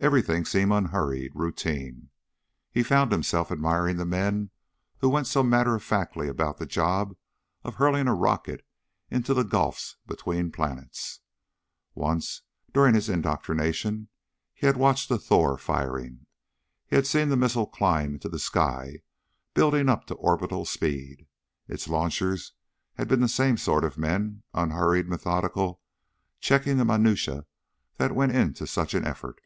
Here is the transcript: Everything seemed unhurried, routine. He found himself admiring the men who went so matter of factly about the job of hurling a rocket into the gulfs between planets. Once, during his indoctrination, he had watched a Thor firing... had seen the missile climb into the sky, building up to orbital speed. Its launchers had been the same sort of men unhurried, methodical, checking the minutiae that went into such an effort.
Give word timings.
Everything 0.00 0.44
seemed 0.44 0.70
unhurried, 0.70 1.32
routine. 1.34 2.10
He 2.70 2.82
found 2.82 3.10
himself 3.10 3.50
admiring 3.50 3.96
the 3.96 4.04
men 4.04 4.50
who 4.98 5.08
went 5.08 5.26
so 5.26 5.42
matter 5.42 5.74
of 5.74 5.82
factly 5.82 6.28
about 6.28 6.58
the 6.58 6.66
job 6.66 7.16
of 7.62 7.76
hurling 7.76 8.06
a 8.06 8.12
rocket 8.14 8.66
into 9.10 9.32
the 9.32 9.44
gulfs 9.44 9.96
between 10.06 10.52
planets. 10.52 11.20
Once, 11.94 12.42
during 12.74 12.94
his 12.94 13.08
indoctrination, 13.08 14.08
he 14.52 14.66
had 14.66 14.76
watched 14.76 15.10
a 15.10 15.16
Thor 15.16 15.56
firing... 15.56 16.26
had 16.88 17.06
seen 17.06 17.30
the 17.30 17.36
missile 17.36 17.66
climb 17.66 18.12
into 18.12 18.28
the 18.28 18.38
sky, 18.38 18.98
building 19.54 19.88
up 19.88 20.04
to 20.08 20.14
orbital 20.16 20.66
speed. 20.66 21.26
Its 21.66 21.88
launchers 21.88 22.52
had 22.96 23.08
been 23.08 23.20
the 23.20 23.26
same 23.28 23.56
sort 23.56 23.84
of 23.84 23.96
men 23.96 24.42
unhurried, 24.52 25.08
methodical, 25.08 25.80
checking 26.40 26.76
the 26.76 26.84
minutiae 26.84 27.46
that 27.96 28.14
went 28.14 28.32
into 28.32 28.66
such 28.66 28.92
an 28.92 29.06
effort. 29.06 29.40